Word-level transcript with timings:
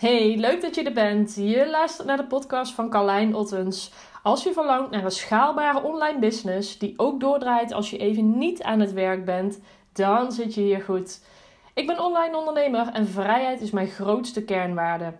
Hey, 0.00 0.36
leuk 0.36 0.60
dat 0.60 0.74
je 0.74 0.82
er 0.82 0.92
bent. 0.92 1.34
Je 1.34 1.68
luistert 1.70 2.06
naar 2.06 2.16
de 2.16 2.26
podcast 2.26 2.72
van 2.72 2.90
Carlijn 2.90 3.34
Ottens. 3.34 3.92
Als 4.22 4.42
je 4.42 4.52
verlangt 4.52 4.90
naar 4.90 5.04
een 5.04 5.10
schaalbare 5.10 5.82
online 5.82 6.18
business 6.18 6.78
die 6.78 6.94
ook 6.96 7.20
doordraait 7.20 7.72
als 7.72 7.90
je 7.90 7.98
even 7.98 8.38
niet 8.38 8.62
aan 8.62 8.80
het 8.80 8.92
werk 8.92 9.24
bent, 9.24 9.60
dan 9.92 10.32
zit 10.32 10.54
je 10.54 10.60
hier 10.60 10.80
goed. 10.80 11.20
Ik 11.74 11.86
ben 11.86 12.04
online 12.04 12.36
ondernemer 12.36 12.88
en 12.92 13.06
vrijheid 13.06 13.60
is 13.60 13.70
mijn 13.70 13.88
grootste 13.88 14.44
kernwaarde. 14.44 15.12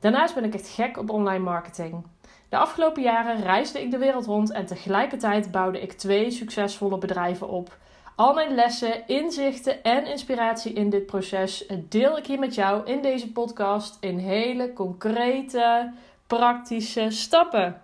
Daarnaast 0.00 0.34
ben 0.34 0.44
ik 0.44 0.54
echt 0.54 0.68
gek 0.68 0.98
op 0.98 1.10
online 1.10 1.44
marketing. 1.44 2.06
De 2.48 2.56
afgelopen 2.56 3.02
jaren 3.02 3.42
reisde 3.42 3.80
ik 3.80 3.90
de 3.90 3.98
wereld 3.98 4.26
rond 4.26 4.50
en 4.50 4.66
tegelijkertijd 4.66 5.50
bouwde 5.50 5.80
ik 5.80 5.92
twee 5.92 6.30
succesvolle 6.30 6.98
bedrijven 6.98 7.48
op. 7.48 7.76
Al 8.16 8.34
mijn 8.34 8.54
lessen, 8.54 9.06
inzichten 9.06 9.82
en 9.82 10.06
inspiratie 10.06 10.72
in 10.72 10.90
dit 10.90 11.06
proces 11.06 11.66
deel 11.88 12.18
ik 12.18 12.26
hier 12.26 12.38
met 12.38 12.54
jou 12.54 12.86
in 12.86 13.02
deze 13.02 13.32
podcast 13.32 13.96
in 14.00 14.18
hele 14.18 14.72
concrete, 14.72 15.92
praktische 16.26 17.10
stappen. 17.10 17.82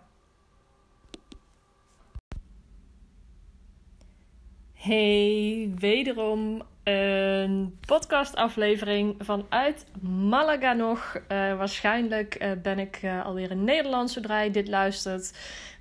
Hey, 4.75 5.73
wederom 5.79 6.63
een 6.83 7.79
podcastaflevering 7.87 9.15
vanuit 9.19 9.87
Malaga 10.29 10.73
nog. 10.73 11.15
Uh, 11.15 11.23
waarschijnlijk 11.57 12.43
uh, 12.43 12.51
ben 12.63 12.79
ik 12.79 13.03
uh, 13.03 13.25
alweer 13.25 13.51
in 13.51 13.65
Nederland 13.65 14.11
zodra 14.11 14.41
je 14.41 14.51
dit 14.51 14.69
luistert. 14.69 15.33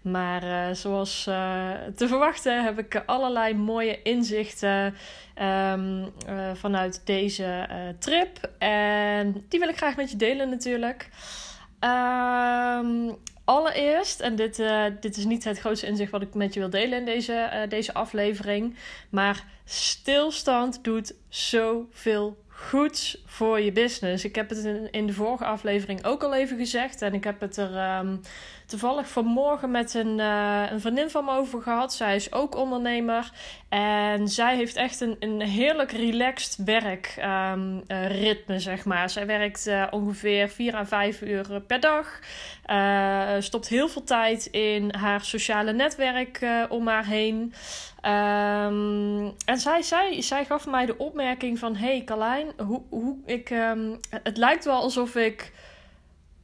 Maar 0.02 0.76
zoals 0.76 1.24
te 1.96 2.08
verwachten 2.08 2.64
heb 2.64 2.80
ik 2.80 3.04
allerlei 3.06 3.54
mooie 3.54 4.02
inzichten 4.02 4.96
um, 5.72 6.12
vanuit 6.54 7.02
deze 7.06 7.68
trip. 8.00 8.50
En 8.58 9.44
die 9.50 9.60
wil 9.60 9.70
ik 9.70 9.78
graag 9.78 9.96
met 9.96 10.12
je 10.12 10.18
delen 10.18 10.50
natuurlijk. 10.50 11.10
Um, 11.80 13.18
allereerst, 13.44 14.20
en 14.20 14.36
dit, 14.36 14.64
dit 15.00 15.18
is 15.18 15.26
niet 15.26 15.44
het 15.44 15.60
grootste 15.60 15.88
inzicht 15.88 16.12
wat 16.12 16.22
ik 16.22 16.34
met 16.34 16.54
je 16.54 16.60
wil 16.60 16.70
delen 16.70 17.00
in 17.00 17.06
deze, 17.06 17.66
deze 17.70 17.94
aflevering, 17.94 18.76
maar 19.10 19.44
stilstand 19.66 20.84
doet 20.84 21.14
zoveel 21.28 22.38
goeds 22.68 23.22
voor 23.26 23.60
je 23.60 23.72
business. 23.72 24.24
Ik 24.24 24.36
heb 24.36 24.50
het 24.50 24.58
in, 24.58 24.88
in 24.92 25.08
de 25.08 25.14
vorige 25.14 25.46
aflevering 25.46 26.06
ook 26.06 26.24
al 26.24 26.34
even 26.34 26.58
gezegd 26.58 27.02
en 27.02 27.14
ik 27.14 27.24
heb 27.24 27.40
het 27.40 27.58
er 27.58 28.00
um, 28.00 28.22
toevallig 28.66 29.10
vanmorgen 29.10 29.72
met 29.72 29.94
een, 29.94 30.18
uh, 30.18 30.64
een 30.70 30.82
vriendin 30.82 31.10
van 31.10 31.26
me 31.26 31.32
over 31.32 31.62
gehad. 31.62 31.94
Zij 31.94 32.16
is 32.16 32.34
ook 32.34 32.56
ondernemer. 32.56 33.32
En 33.70 34.28
zij 34.28 34.56
heeft 34.56 34.76
echt 34.76 35.02
een, 35.02 35.16
een 35.20 35.42
heerlijk 35.42 35.92
relaxed 35.92 36.66
werkritme, 36.66 38.54
um, 38.54 38.60
zeg 38.60 38.86
maar. 38.86 39.10
Zij 39.10 39.26
werkt 39.26 39.68
uh, 39.68 39.88
ongeveer 39.92 40.50
4 40.50 40.76
à 40.76 40.86
5 40.86 41.22
uur 41.22 41.62
per 41.68 41.80
dag. 41.80 42.20
Stopt 43.40 43.68
heel 43.68 43.88
veel 43.88 44.04
tijd 44.04 44.46
in 44.46 44.94
haar 44.96 45.26
sociale 45.26 45.74
netwerk 45.74 46.46
om 46.70 46.88
haar 46.88 47.06
heen. 47.06 47.54
Um, 48.06 49.34
en 49.46 49.58
zij, 49.58 49.82
zij, 49.82 50.22
zij 50.22 50.46
gaf 50.46 50.68
mij 50.68 50.86
de 50.86 50.98
opmerking 50.98 51.60
van... 51.60 51.76
Hey 51.76 52.04
Carlijn, 52.04 52.48
hoe, 52.58 52.82
hoe 52.90 53.18
ik, 53.26 53.50
um, 53.50 54.00
het 54.24 54.38
lijkt 54.38 54.66
wel 54.66 54.82
alsof 54.82 55.16
ik 55.16 55.54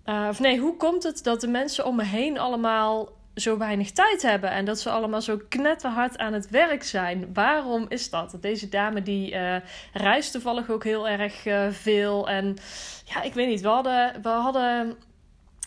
uh, 0.05 0.27
of 0.29 0.39
nee, 0.39 0.59
hoe 0.59 0.77
komt 0.77 1.03
het 1.03 1.23
dat 1.23 1.41
de 1.41 1.47
mensen 1.47 1.85
om 1.85 1.95
me 1.95 2.03
heen 2.03 2.39
allemaal 2.39 3.09
zo 3.35 3.57
weinig 3.57 3.91
tijd 3.91 4.21
hebben 4.21 4.49
en 4.49 4.65
dat 4.65 4.79
ze 4.79 4.89
allemaal 4.89 5.21
zo 5.21 5.39
knetterhard 5.49 6.17
aan 6.17 6.33
het 6.33 6.49
werk 6.49 6.83
zijn? 6.83 7.29
Waarom 7.33 7.85
is 7.89 8.09
dat? 8.09 8.37
Deze 8.41 8.69
dame 8.69 9.01
die 9.01 9.33
uh, 9.33 9.55
reist 9.93 10.31
toevallig 10.31 10.69
ook 10.69 10.83
heel 10.83 11.07
erg 11.07 11.45
uh, 11.45 11.67
veel. 11.69 12.29
En 12.29 12.57
ja, 13.05 13.21
ik 13.21 13.33
weet 13.33 13.47
niet, 13.47 13.61
we 13.61 13.67
hadden, 13.67 14.21
we 14.21 14.29
hadden 14.29 14.95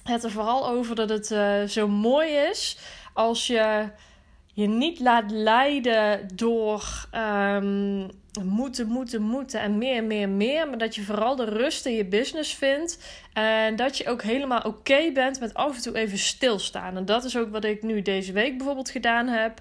het 0.02 0.24
er 0.24 0.30
vooral 0.30 0.68
over 0.68 0.94
dat 0.94 1.08
het 1.08 1.70
zo 1.70 1.88
mooi 1.88 2.30
is 2.30 2.78
als 3.12 3.46
je 3.46 3.88
je 4.60 4.66
niet 4.66 5.00
laat 5.00 5.30
leiden 5.30 6.28
door. 6.34 7.06
Um, 7.14 8.10
moeten, 8.44 8.86
moeten, 8.86 9.22
moeten 9.22 9.60
en 9.60 9.78
meer, 9.78 10.04
meer, 10.04 10.28
meer. 10.28 10.68
Maar 10.68 10.78
dat 10.78 10.94
je 10.94 11.02
vooral 11.02 11.36
de 11.36 11.44
rust 11.44 11.86
in 11.86 11.92
je 11.92 12.04
business 12.04 12.54
vindt. 12.54 12.98
En 13.32 13.76
dat 13.76 13.96
je 13.98 14.08
ook 14.08 14.22
helemaal 14.22 14.60
oké 14.60 15.12
bent 15.12 15.40
met 15.40 15.54
af 15.54 15.76
en 15.76 15.82
toe 15.82 15.96
even 15.96 16.18
stilstaan. 16.18 16.96
En 16.96 17.04
dat 17.04 17.24
is 17.24 17.36
ook 17.36 17.50
wat 17.50 17.64
ik 17.64 17.82
nu 17.82 18.02
deze 18.02 18.32
week 18.32 18.56
bijvoorbeeld 18.56 18.90
gedaan 18.90 19.26
heb. 19.26 19.60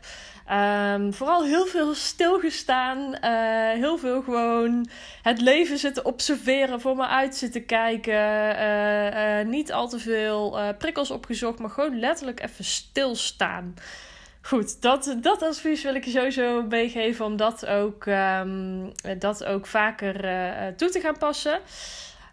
Um, 0.52 1.14
vooral 1.14 1.44
heel 1.44 1.66
veel 1.66 1.94
stilgestaan. 1.94 2.98
Uh, 2.98 3.82
heel 3.82 3.98
veel 3.98 4.22
gewoon 4.22 4.90
het 5.22 5.42
leven 5.42 5.78
zitten 5.78 6.06
observeren, 6.06 6.82
voor 6.82 6.96
me 6.96 7.08
uit 7.08 7.36
zitten 7.36 7.66
kijken. 7.66 8.14
Uh, 8.14 9.40
uh, 9.40 9.46
niet 9.46 9.72
al 9.72 9.88
te 9.88 10.00
veel 10.00 10.60
prikkels 10.78 11.12
opgezocht, 11.12 11.60
maar 11.60 11.70
gewoon 11.70 12.00
letterlijk 12.00 12.44
even 12.44 12.66
stilstaan. 12.66 13.76
Goed, 14.48 14.82
dat, 14.82 15.16
dat 15.22 15.42
advies 15.44 15.84
wil 15.84 15.96
ik 15.96 16.06
je 16.06 16.12
sowieso 16.12 16.62
meegeven 16.62 17.26
om 17.26 17.38
dat 17.38 17.66
ook, 17.66 18.06
um, 18.06 18.92
dat 19.18 19.44
ook 19.44 19.66
vaker 19.66 20.26
uh, 20.26 20.68
toe 20.76 20.90
te 20.90 21.00
gaan 21.00 21.18
passen. 21.18 21.60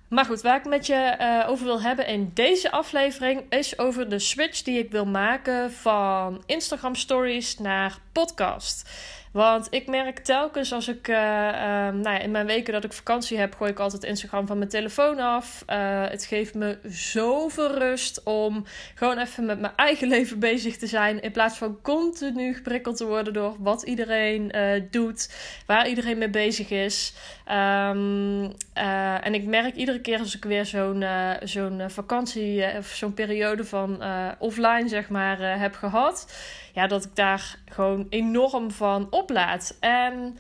Maar 0.09 0.25
goed, 0.25 0.41
waar 0.43 0.57
ik 0.57 0.65
met 0.65 0.87
je 0.87 1.17
uh, 1.21 1.51
over 1.51 1.65
wil 1.65 1.81
hebben 1.81 2.07
in 2.07 2.31
deze 2.35 2.71
aflevering 2.71 3.43
is 3.49 3.79
over 3.79 4.09
de 4.09 4.19
switch 4.19 4.63
die 4.63 4.79
ik 4.79 4.91
wil 4.91 5.07
maken 5.07 5.73
van 5.73 6.43
Instagram 6.47 6.95
Stories 6.95 7.59
naar 7.59 7.99
podcast. 8.13 8.91
Want 9.35 9.67
ik 9.71 9.87
merk 9.87 10.19
telkens 10.19 10.73
als 10.73 10.89
ik 10.89 11.09
uh, 11.09 11.17
nou 11.17 12.03
ja, 12.03 12.19
in 12.19 12.31
mijn 12.31 12.47
weken 12.47 12.73
dat 12.73 12.85
ik 12.85 12.93
vakantie 12.93 13.39
heb, 13.39 13.55
gooi 13.55 13.71
ik 13.71 13.79
altijd 13.79 14.05
Instagram 14.05 14.47
van 14.47 14.59
mijn 14.59 14.71
telefoon 14.71 15.19
af. 15.19 15.65
Uh, 15.71 15.77
het 16.09 16.25
geeft 16.25 16.55
me 16.55 16.79
zoveel 16.85 17.79
rust 17.79 18.23
om 18.23 18.65
gewoon 18.95 19.19
even 19.19 19.45
met 19.45 19.61
mijn 19.61 19.73
eigen 19.77 20.09
leven 20.15 20.39
bezig 20.39 20.77
te 20.77 20.87
zijn. 20.87 21.23
In 21.23 21.33
plaats 21.33 21.59
van 21.59 21.81
continu 21.83 22.55
geprikkeld 22.55 22.97
te 22.97 23.07
worden 23.07 23.33
door 23.33 23.57
wat 23.59 23.83
iedereen 23.83 24.57
uh, 24.57 24.83
doet, 24.91 25.35
waar 25.67 25.89
iedereen 25.89 26.19
mee 26.19 26.31
bezig 26.31 26.71
is. 26.71 27.15
Um, 27.49 28.53
en 28.75 29.35
ik 29.35 29.45
merk 29.45 29.75
iedere 29.75 30.01
keer 30.01 30.19
als 30.19 30.37
ik 30.37 30.45
weer 30.45 30.67
zo'n 30.67 31.05
zo'n 31.43 31.83
vakantie 31.87 32.77
of 32.79 32.87
zo'n 32.87 33.15
periode 33.15 33.65
van 33.65 34.03
offline 34.39 34.89
zeg 34.89 35.09
maar 35.09 35.59
heb 35.61 35.75
gehad 35.75 36.27
ja, 36.75 36.87
dat 36.87 37.05
ik 37.05 37.17
daar 37.17 37.59
gewoon 37.65 38.07
enorm 38.09 38.71
van 38.71 39.07
En 39.81 40.39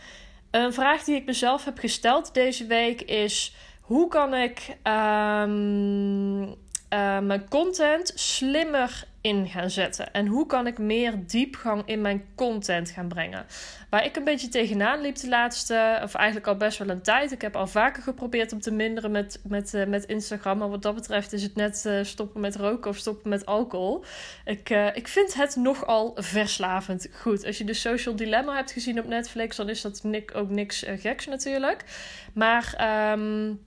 een 0.50 0.72
vraag 0.72 1.04
die 1.04 1.16
ik 1.16 1.26
mezelf 1.26 1.64
heb 1.64 1.78
gesteld 1.78 2.34
deze 2.34 2.66
week 2.66 3.02
is: 3.02 3.54
hoe 3.80 4.08
kan 4.08 4.34
ik 4.34 4.76
um, 4.82 6.42
uh, 6.44 7.18
mijn 7.18 7.48
content 7.48 8.12
slimmer 8.14 9.04
in 9.24 9.48
gaan 9.48 9.70
zetten? 9.70 10.12
En 10.12 10.26
hoe 10.26 10.46
kan 10.46 10.66
ik 10.66 10.78
meer 10.78 11.14
diepgang 11.26 11.82
in 11.84 12.00
mijn 12.00 12.24
content 12.34 12.90
gaan 12.90 13.08
brengen? 13.08 13.46
Waar 13.90 14.04
ik 14.04 14.16
een 14.16 14.24
beetje 14.24 14.48
tegenaan 14.48 15.00
liep 15.00 15.16
de 15.16 15.28
laatste, 15.28 16.00
of 16.02 16.14
eigenlijk 16.14 16.46
al 16.46 16.56
best 16.56 16.78
wel 16.78 16.88
een 16.88 17.02
tijd. 17.02 17.32
Ik 17.32 17.42
heb 17.42 17.56
al 17.56 17.66
vaker 17.66 18.02
geprobeerd 18.02 18.52
om 18.52 18.60
te 18.60 18.70
minderen 18.70 19.10
met, 19.10 19.40
met, 19.48 19.74
uh, 19.74 19.86
met 19.86 20.04
Instagram. 20.04 20.58
Maar 20.58 20.70
wat 20.70 20.82
dat 20.82 20.94
betreft 20.94 21.32
is 21.32 21.42
het 21.42 21.54
net 21.54 21.84
uh, 21.86 22.02
stoppen 22.02 22.40
met 22.40 22.56
roken 22.56 22.90
of 22.90 22.96
stoppen 22.96 23.30
met 23.30 23.46
alcohol. 23.46 24.04
Ik, 24.44 24.70
uh, 24.70 24.96
ik 24.96 25.08
vind 25.08 25.34
het 25.34 25.56
nogal 25.56 26.12
verslavend 26.14 27.08
goed. 27.12 27.46
Als 27.46 27.58
je 27.58 27.64
de 27.64 27.74
Social 27.74 28.16
Dilemma 28.16 28.54
hebt 28.54 28.72
gezien 28.72 28.98
op 28.98 29.06
Netflix, 29.06 29.56
dan 29.56 29.68
is 29.68 29.80
dat 29.80 30.04
ook 30.34 30.50
niks 30.50 30.84
geks 30.86 31.26
natuurlijk. 31.26 31.84
Maar. 32.32 33.12
Um, 33.12 33.60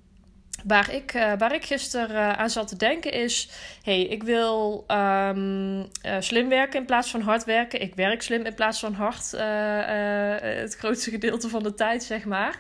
Waar 0.65 0.93
ik, 0.93 1.13
uh, 1.13 1.33
waar 1.37 1.53
ik 1.53 1.65
gisteren 1.65 2.09
uh, 2.09 2.31
aan 2.31 2.49
zat 2.49 2.67
te 2.67 2.75
denken 2.75 3.11
is: 3.11 3.49
hey, 3.83 4.01
ik 4.01 4.23
wil 4.23 4.85
um, 4.87 5.79
uh, 5.79 5.85
slim 6.19 6.49
werken 6.49 6.79
in 6.79 6.85
plaats 6.85 7.09
van 7.09 7.21
hard 7.21 7.43
werken. 7.43 7.81
Ik 7.81 7.95
werk 7.95 8.21
slim 8.21 8.45
in 8.45 8.53
plaats 8.53 8.79
van 8.79 8.93
hard. 8.93 9.31
het 10.61 10.75
grootste 10.75 11.09
gedeelte 11.09 11.49
van 11.49 11.63
de 11.63 11.73
tijd, 11.73 12.03
zeg 12.03 12.25
maar. 12.25 12.59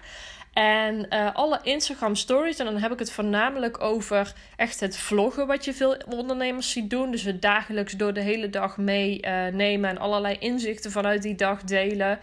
En 0.53 1.09
alle 1.33 1.59
Instagram 1.63 2.15
stories, 2.15 2.59
en 2.59 2.65
dan 2.65 2.77
heb 2.77 2.91
ik 2.91 2.99
het 2.99 3.11
voornamelijk 3.11 3.81
over 3.81 4.33
echt 4.55 4.79
het 4.79 4.97
vloggen, 4.97 5.47
wat 5.47 5.65
je 5.65 5.73
veel 5.73 5.97
ondernemers 6.09 6.71
ziet 6.71 6.89
doen. 6.89 7.11
Dus 7.11 7.23
het 7.23 7.41
dagelijks 7.41 7.93
door 7.93 8.13
de 8.13 8.21
hele 8.21 8.49
dag 8.49 8.77
meenemen 8.77 9.89
en 9.89 9.97
allerlei 9.97 10.35
inzichten 10.39 10.91
vanuit 10.91 11.21
die 11.21 11.35
dag 11.35 11.63
delen. 11.63 12.19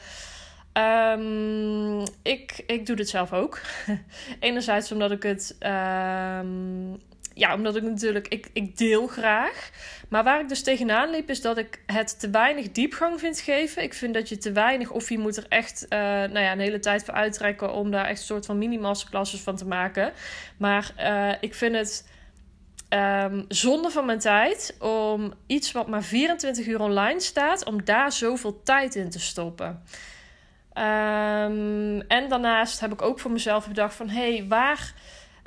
Um, 0.79 2.03
ik, 2.23 2.63
ik 2.67 2.87
doe 2.87 2.97
dit 2.97 3.09
zelf 3.09 3.33
ook. 3.33 3.61
Enerzijds 4.41 4.93
omdat 4.93 5.11
ik 5.11 5.23
het. 5.23 5.57
Um, 5.61 7.01
ja, 7.35 7.55
omdat 7.55 7.77
ik 7.77 7.83
natuurlijk. 7.83 8.29
Ik, 8.29 8.51
ik 8.53 8.79
deel 8.79 9.07
graag. 9.07 9.71
Maar 10.09 10.25
waar 10.25 10.41
ik 10.41 10.49
dus 10.49 10.63
tegenaan 10.63 11.11
liep, 11.11 11.31
is 11.31 11.41
dat 11.41 11.59
ik 11.59 11.83
het 11.87 12.21
te 12.21 12.31
weinig 12.31 12.73
diepgang 12.73 13.21
vind 13.21 13.41
geven. 13.41 13.83
Ik 13.83 13.95
vind 13.95 14.15
dat 14.15 14.29
je 14.29 14.39
te 14.39 14.53
weinig. 14.53 14.91
Of 14.91 15.09
je 15.09 15.19
moet 15.19 15.37
er 15.37 15.47
echt. 15.49 15.85
Uh, 15.85 15.99
nou 15.99 16.39
ja, 16.39 16.53
een 16.53 16.61
hele 16.61 16.79
tijd 16.79 17.05
voor 17.05 17.15
uittrekken. 17.15 17.73
om 17.73 17.91
daar 17.91 18.05
echt 18.05 18.19
een 18.19 18.27
soort 18.27 18.47
van 18.47 18.59
mini-masterclasses 18.59 19.41
van 19.41 19.57
te 19.57 19.67
maken. 19.67 20.13
Maar 20.57 20.93
uh, 20.99 21.33
ik 21.41 21.55
vind 21.55 21.75
het. 21.75 22.13
Um, 22.89 23.45
zonde 23.49 23.91
van 23.91 24.07
mijn 24.07 24.19
tijd 24.19 24.77
om 24.81 25.33
iets 25.47 25.73
wat 25.73 25.89
maar 25.89 26.03
24 26.03 26.67
uur 26.67 26.81
online 26.81 27.21
staat, 27.21 27.65
om 27.65 27.85
daar 27.85 28.13
zoveel 28.13 28.63
tijd 28.63 28.95
in 28.95 29.11
te 29.11 29.21
stoppen. 29.21 29.83
Um, 30.79 32.01
en 32.01 32.29
daarnaast 32.29 32.81
heb 32.81 32.93
ik 32.93 33.03
ook 33.03 33.21
voor 33.21 33.31
mezelf 33.31 33.69
bedacht 33.69 33.95
van... 33.95 34.09
hé, 34.09 34.37
hey, 34.37 34.47
waar, 34.49 34.95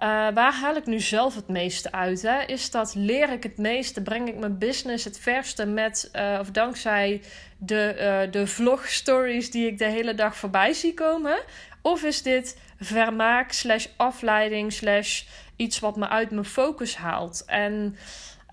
Uh, 0.04 0.28
waar 0.34 0.54
haal 0.54 0.76
ik 0.76 0.86
nu 0.86 1.00
zelf 1.00 1.36
het 1.36 1.48
meeste 1.48 1.92
uit? 1.92 2.22
Hè? 2.22 2.42
Is 2.42 2.72
dat 2.72 2.96
leer 2.96 3.32
ik 3.32 3.44
het 3.44 3.58
meeste? 3.58 4.02
Breng 4.02 4.28
ik 4.28 4.38
mijn 4.38 4.58
business 4.58 5.04
het 5.04 5.20
verste 5.20 5.66
met 5.66 6.10
uh, 6.16 6.38
of 6.40 6.52
dankzij 6.52 7.22
de, 7.58 7.96
uh, 8.26 8.32
de 8.32 8.48
vlog 8.48 8.88
stories 8.88 9.52
die 9.52 9.68
ik 9.68 9.78
de 9.78 9.86
hele 9.86 10.14
dag 10.16 10.36
voorbij 10.36 10.74
zie 10.74 10.94
komen? 10.94 11.40
Of 11.82 12.04
is 12.04 12.22
dit 12.22 12.58
vermaak 12.80 13.52
slash 13.52 13.88
afleiding 13.96 14.74
slash 14.74 15.24
iets 15.56 15.80
wat 15.80 15.96
me 15.96 16.08
uit 16.08 16.32
mijn 16.32 16.46
focus 16.46 16.96
haalt? 16.96 17.44
En 17.46 17.98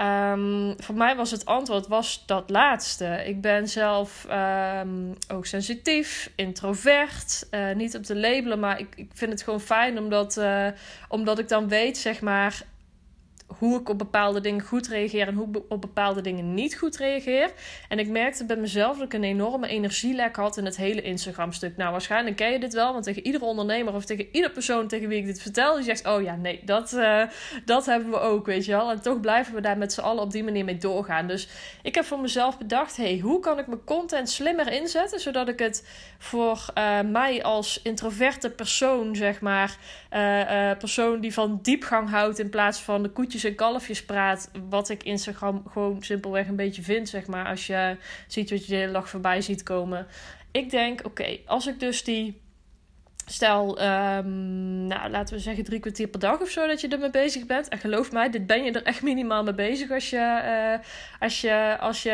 Um, 0.00 0.74
voor 0.76 0.94
mij 0.94 1.16
was 1.16 1.30
het 1.30 1.46
antwoord 1.46 1.86
was 1.86 2.22
dat 2.26 2.50
laatste. 2.50 3.22
Ik 3.26 3.40
ben 3.40 3.68
zelf 3.68 4.26
um, 4.30 5.14
ook 5.28 5.46
sensitief, 5.46 6.30
introvert. 6.36 7.46
Uh, 7.50 7.74
niet 7.74 7.96
op 7.96 8.02
te 8.02 8.16
labelen, 8.16 8.60
maar 8.60 8.78
ik, 8.78 8.88
ik 8.96 9.10
vind 9.14 9.32
het 9.32 9.42
gewoon 9.42 9.60
fijn 9.60 9.98
omdat, 9.98 10.36
uh, 10.36 10.66
omdat 11.08 11.38
ik 11.38 11.48
dan 11.48 11.68
weet, 11.68 11.98
zeg 11.98 12.20
maar, 12.20 12.62
hoe 13.64 13.80
ik 13.80 13.88
op 13.88 13.98
bepaalde 13.98 14.40
dingen 14.40 14.64
goed 14.64 14.88
reageer 14.88 15.26
en 15.26 15.34
hoe 15.34 15.48
ik 15.48 15.62
op 15.68 15.80
bepaalde 15.80 16.20
dingen 16.20 16.54
niet 16.54 16.76
goed 16.76 16.96
reageer. 16.96 17.50
En 17.88 17.98
ik 17.98 18.08
merkte 18.08 18.44
bij 18.44 18.56
mezelf 18.56 18.96
dat 18.96 19.06
ik 19.06 19.12
een 19.12 19.24
enorme 19.24 19.66
energielek 19.68 20.36
had 20.36 20.56
in 20.56 20.64
het 20.64 20.76
hele 20.76 21.02
Instagram-stuk. 21.02 21.76
Nou, 21.76 21.90
waarschijnlijk 21.90 22.36
ken 22.36 22.52
je 22.52 22.58
dit 22.58 22.74
wel, 22.74 22.92
want 22.92 23.04
tegen 23.04 23.26
iedere 23.26 23.44
ondernemer 23.44 23.94
of 23.94 24.04
tegen 24.04 24.26
iedere 24.32 24.52
persoon 24.52 24.88
tegen 24.88 25.08
wie 25.08 25.18
ik 25.18 25.26
dit 25.26 25.42
vertel, 25.42 25.74
die 25.74 25.84
zegt: 25.84 26.06
Oh 26.06 26.22
ja, 26.22 26.36
nee, 26.36 26.60
dat, 26.64 26.92
uh, 26.92 27.22
dat 27.64 27.86
hebben 27.86 28.10
we 28.10 28.18
ook, 28.20 28.46
weet 28.46 28.64
je 28.64 28.72
wel. 28.72 28.90
En 28.90 29.02
toch 29.02 29.20
blijven 29.20 29.54
we 29.54 29.60
daar 29.60 29.78
met 29.78 29.92
z'n 29.92 30.00
allen 30.00 30.22
op 30.22 30.30
die 30.30 30.44
manier 30.44 30.64
mee 30.64 30.76
doorgaan. 30.76 31.26
Dus 31.26 31.48
ik 31.82 31.94
heb 31.94 32.04
voor 32.04 32.20
mezelf 32.20 32.58
bedacht: 32.58 32.96
hey, 32.96 33.18
hoe 33.18 33.40
kan 33.40 33.58
ik 33.58 33.66
mijn 33.66 33.84
content 33.84 34.30
slimmer 34.30 34.72
inzetten, 34.72 35.20
zodat 35.20 35.48
ik 35.48 35.58
het 35.58 35.88
voor 36.18 36.66
uh, 36.78 37.00
mij 37.00 37.42
als 37.42 37.80
introverte 37.82 38.50
persoon, 38.50 39.16
zeg 39.16 39.40
maar, 39.40 39.76
uh, 40.12 40.78
persoon 40.78 41.20
die 41.20 41.32
van 41.32 41.58
diepgang 41.62 42.10
houdt 42.10 42.38
in 42.38 42.50
plaats 42.50 42.80
van 42.80 43.02
de 43.02 43.08
koetjes 43.08 43.44
en 43.44 43.53
kalfjes 43.54 44.04
praat. 44.04 44.50
Wat 44.68 44.88
ik 44.88 45.02
Instagram 45.02 45.62
gewoon 45.70 46.02
simpelweg 46.02 46.48
een 46.48 46.56
beetje 46.56 46.82
vind, 46.82 47.08
zeg 47.08 47.26
maar. 47.26 47.46
Als 47.46 47.66
je 47.66 47.96
ziet 48.26 48.50
wat 48.50 48.66
je 48.66 48.72
de 48.72 48.78
hele 48.78 48.92
dag 48.92 49.08
voorbij 49.08 49.40
ziet 49.40 49.62
komen. 49.62 50.06
Ik 50.50 50.70
denk, 50.70 51.00
oké, 51.04 51.38
als 51.46 51.66
ik 51.66 51.80
dus 51.80 52.04
die. 52.04 52.42
Stel, 53.26 53.82
um, 53.82 54.86
nou, 54.86 55.10
laten 55.10 55.34
we 55.34 55.40
zeggen 55.40 55.64
drie 55.64 55.80
kwartier 55.80 56.08
per 56.08 56.20
dag 56.20 56.40
of 56.40 56.48
zo 56.48 56.66
dat 56.66 56.80
je 56.80 56.88
ermee 56.88 57.10
bezig 57.10 57.46
bent. 57.46 57.68
En 57.68 57.78
geloof 57.78 58.12
mij, 58.12 58.30
dit 58.30 58.46
ben 58.46 58.64
je 58.64 58.72
er 58.72 58.82
echt 58.82 59.02
minimaal 59.02 59.42
mee 59.42 59.54
bezig 59.54 59.90
als 59.90 60.10
je, 60.10 60.40
uh, 60.80 60.86
als 61.20 61.40
je, 61.40 61.76
als 61.80 62.02
je 62.02 62.10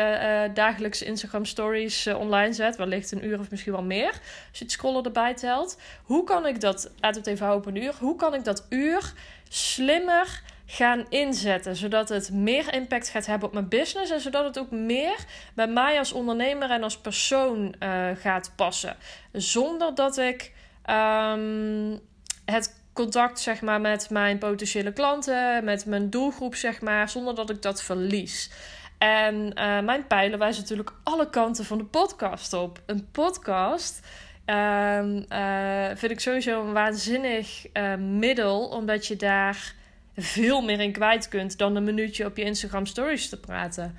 uh, 0.47 0.55
dagelijks 0.55 1.01
Instagram 1.01 1.45
stories 1.45 2.07
uh, 2.07 2.19
online 2.19 2.53
zet. 2.53 2.75
Wellicht 2.75 3.11
een 3.11 3.25
uur 3.25 3.39
of 3.39 3.51
misschien 3.51 3.71
wel 3.71 3.83
meer. 3.83 4.09
Als 4.09 4.59
je 4.59 4.63
het 4.63 4.71
scrollen 4.71 5.03
erbij 5.03 5.33
telt. 5.33 5.79
Hoe 6.03 6.23
kan 6.23 6.45
ik 6.45 6.61
dat, 6.61 6.91
laat 6.99 7.15
het 7.15 7.27
even 7.27 7.45
houden 7.45 7.69
op 7.69 7.75
een 7.75 7.83
uur. 7.83 7.95
Hoe 7.99 8.15
kan 8.15 8.33
ik 8.33 8.43
dat 8.43 8.65
uur 8.69 9.13
slimmer 9.49 10.41
gaan 10.73 11.05
inzetten. 11.09 11.75
Zodat 11.75 12.09
het 12.09 12.31
meer 12.31 12.73
impact 12.73 13.09
gaat 13.09 13.25
hebben 13.25 13.47
op 13.47 13.53
mijn 13.53 13.67
business. 13.67 14.11
En 14.11 14.21
zodat 14.21 14.43
het 14.43 14.59
ook 14.59 14.71
meer 14.71 15.15
bij 15.53 15.67
mij 15.67 15.97
als 15.97 16.11
ondernemer 16.11 16.71
en 16.71 16.83
als 16.83 16.97
persoon 16.97 17.75
uh, 17.79 18.05
gaat 18.15 18.51
passen. 18.55 18.95
Zonder 19.31 19.95
dat 19.95 20.17
ik 20.17 20.53
um, 20.89 21.99
het 22.45 22.81
contact 22.93 23.39
zeg 23.39 23.61
maar, 23.61 23.81
met 23.81 24.09
mijn 24.09 24.37
potentiële 24.37 24.93
klanten, 24.93 25.63
met 25.63 25.85
mijn 25.85 26.09
doelgroep, 26.09 26.55
zeg 26.55 26.81
maar, 26.81 27.09
zonder 27.09 27.35
dat 27.35 27.49
ik 27.49 27.61
dat 27.61 27.83
verlies. 27.83 28.51
En 28.97 29.35
uh, 29.35 29.79
mijn 29.79 30.07
pijlen 30.07 30.39
wijzen 30.39 30.61
natuurlijk 30.61 30.93
alle 31.03 31.29
kanten 31.29 31.65
van 31.65 31.77
de 31.77 31.85
podcast 31.85 32.53
op. 32.53 32.81
Een 32.85 33.07
podcast. 33.11 33.99
Um, 34.45 35.25
uh, 35.29 35.85
vind 35.95 36.11
ik 36.11 36.19
sowieso 36.19 36.65
een 36.65 36.73
waanzinnig 36.73 37.65
middel, 37.97 38.67
omdat 38.67 39.07
je 39.07 39.15
daar 39.15 39.73
veel 40.15 40.61
meer 40.61 40.79
in 40.79 40.91
kwijt 40.91 41.27
kunt 41.27 41.57
dan 41.57 41.75
een 41.75 41.83
minuutje 41.83 42.25
op 42.25 42.37
je 42.37 42.43
Instagram 42.43 42.85
stories 42.85 43.29
te 43.29 43.39
praten. 43.39 43.97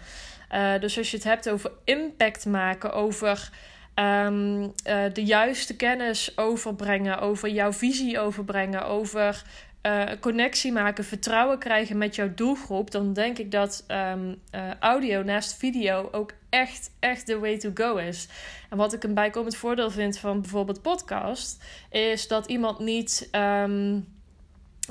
Uh, 0.52 0.78
dus 0.80 0.98
als 0.98 1.10
je 1.10 1.16
het 1.16 1.26
hebt 1.26 1.48
over 1.48 1.70
impact 1.84 2.46
maken, 2.46 2.92
over 2.92 3.50
um, 3.94 4.62
uh, 4.62 4.70
de 5.12 5.24
juiste 5.24 5.76
kennis 5.76 6.38
overbrengen, 6.38 7.18
over 7.18 7.48
jouw 7.48 7.72
visie 7.72 8.18
overbrengen, 8.18 8.86
over 8.86 9.42
uh, 9.86 10.02
connectie 10.20 10.72
maken, 10.72 11.04
vertrouwen 11.04 11.58
krijgen 11.58 11.98
met 11.98 12.14
jouw 12.14 12.34
doelgroep, 12.34 12.90
dan 12.90 13.12
denk 13.12 13.38
ik 13.38 13.50
dat 13.50 13.84
um, 13.88 14.40
audio 14.80 15.22
naast 15.22 15.56
video 15.56 16.08
ook 16.12 16.32
echt, 16.50 16.90
echt 17.00 17.26
de 17.26 17.38
way 17.38 17.58
to 17.58 17.70
go 17.74 17.96
is. 17.96 18.28
En 18.70 18.76
wat 18.76 18.92
ik 18.92 19.04
een 19.04 19.14
bijkomend 19.14 19.56
voordeel 19.56 19.90
vind 19.90 20.18
van 20.18 20.40
bijvoorbeeld 20.40 20.82
podcast, 20.82 21.64
is 21.90 22.28
dat 22.28 22.46
iemand 22.46 22.78
niet. 22.78 23.28
Um, 23.32 24.20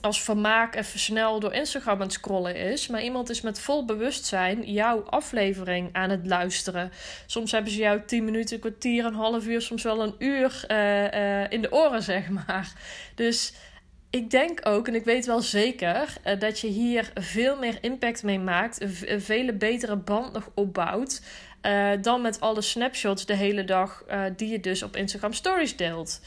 als 0.02 0.22
vermaak 0.22 0.76
even 0.76 1.00
snel 1.00 1.40
door 1.40 1.54
Instagram 1.54 1.94
aan 1.94 2.02
het 2.02 2.14
scrollen 2.14 2.56
is. 2.56 2.88
Maar 2.88 3.04
iemand 3.04 3.30
is 3.30 3.42
met 3.42 3.60
vol 3.60 3.86
bewustzijn 3.86 4.72
jouw 4.72 5.04
aflevering 5.04 5.90
aan 5.92 6.10
het 6.10 6.28
luisteren. 6.28 6.92
Soms 7.26 7.52
hebben 7.52 7.72
ze 7.72 7.78
jou 7.78 8.02
10 8.06 8.26
minuten, 8.26 8.60
kwartier, 8.60 9.06
een 9.06 9.14
half 9.14 9.46
uur, 9.46 9.62
soms 9.62 9.84
wel 9.84 10.04
een 10.04 10.16
uur 10.18 10.66
uh, 10.68 11.14
uh, 11.14 11.52
in 11.52 11.62
de 11.62 11.72
oren, 11.72 12.04
zeg 12.04 12.30
maar. 12.30 12.74
Dus 13.16 13.54
ik 14.12 14.30
denk 14.30 14.60
ook, 14.64 14.88
en 14.88 14.96
ik 14.96 15.04
weet 15.04 15.26
wel 15.26 15.42
zeker, 15.42 16.18
uh, 16.26 16.40
dat 16.40 16.60
je 16.60 16.68
hier 16.68 17.12
veel 17.16 17.58
meer 17.58 17.78
impact 17.82 18.24
mee 18.24 18.40
maakt. 18.40 18.82
Een 19.06 19.22
vele 19.22 19.54
betere 19.54 19.96
band 19.96 20.34
nog 20.34 20.50
opbouwt. 20.54 21.22
dan 22.02 22.22
met 22.22 22.40
alle 22.40 22.62
snapshots 22.62 23.26
de 23.26 23.36
hele 23.36 23.64
dag 23.64 24.04
die 24.36 24.50
je 24.50 24.60
dus 24.60 24.84
op 24.84 24.96
Instagram 24.96 25.34
Stories 25.34 25.76
deelt. 25.76 26.20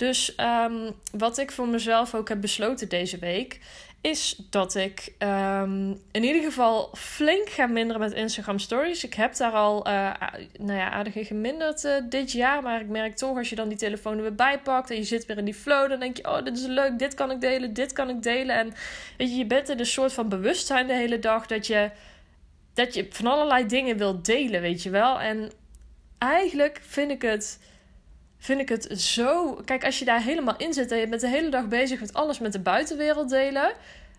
Dus 0.00 0.34
um, 0.66 0.90
wat 1.12 1.38
ik 1.38 1.50
voor 1.50 1.68
mezelf 1.68 2.14
ook 2.14 2.28
heb 2.28 2.40
besloten 2.40 2.88
deze 2.88 3.18
week, 3.18 3.60
is 4.00 4.40
dat 4.50 4.74
ik 4.74 5.12
um, 5.18 6.00
in 6.10 6.24
ieder 6.24 6.42
geval 6.42 6.90
flink 6.96 7.48
ga 7.48 7.66
minderen 7.66 8.00
met 8.00 8.12
Instagram 8.12 8.58
Stories. 8.58 9.04
Ik 9.04 9.14
heb 9.14 9.36
daar 9.36 9.52
al 9.52 9.88
uh, 9.88 10.12
nou 10.58 10.78
ja, 10.78 10.90
aardig 10.90 11.14
in 11.14 11.24
geminderd 11.24 11.84
uh, 11.84 11.94
dit 12.08 12.32
jaar. 12.32 12.62
Maar 12.62 12.80
ik 12.80 12.88
merk 12.88 13.16
toch, 13.16 13.36
als 13.36 13.48
je 13.48 13.56
dan 13.56 13.68
die 13.68 13.78
telefoon 13.78 14.16
er 14.16 14.22
weer 14.22 14.34
bijpakt 14.34 14.90
en 14.90 14.96
je 14.96 15.04
zit 15.04 15.26
weer 15.26 15.38
in 15.38 15.44
die 15.44 15.54
flow, 15.54 15.88
dan 15.88 16.00
denk 16.00 16.16
je: 16.16 16.28
Oh, 16.28 16.44
dit 16.44 16.58
is 16.58 16.66
leuk, 16.66 16.98
dit 16.98 17.14
kan 17.14 17.30
ik 17.30 17.40
delen, 17.40 17.72
dit 17.72 17.92
kan 17.92 18.08
ik 18.08 18.22
delen. 18.22 18.56
En 18.56 18.72
weet 19.16 19.30
je, 19.30 19.36
je 19.36 19.46
bent 19.46 19.68
in 19.68 19.78
een 19.78 19.86
soort 19.86 20.12
van 20.12 20.28
bewustzijn 20.28 20.86
de 20.86 20.94
hele 20.94 21.18
dag 21.18 21.46
dat 21.46 21.66
je, 21.66 21.90
dat 22.74 22.94
je 22.94 23.06
van 23.10 23.26
allerlei 23.26 23.66
dingen 23.66 23.96
wilt 23.96 24.24
delen, 24.24 24.60
weet 24.60 24.82
je 24.82 24.90
wel. 24.90 25.20
En 25.20 25.50
eigenlijk 26.18 26.80
vind 26.82 27.10
ik 27.10 27.22
het 27.22 27.58
vind 28.40 28.60
ik 28.60 28.68
het 28.68 29.00
zo. 29.00 29.54
Kijk, 29.64 29.84
als 29.84 29.98
je 29.98 30.04
daar 30.04 30.22
helemaal 30.22 30.56
in 30.56 30.72
zit 30.72 30.92
en 30.92 30.98
je 30.98 31.08
bent 31.08 31.20
de 31.20 31.28
hele 31.28 31.48
dag 31.48 31.68
bezig 31.68 32.00
met 32.00 32.12
alles 32.12 32.38
met 32.38 32.52
de 32.52 32.60
buitenwereld 32.60 33.28
delen, 33.28 33.72